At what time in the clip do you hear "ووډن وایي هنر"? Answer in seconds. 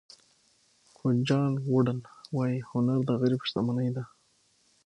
1.69-2.99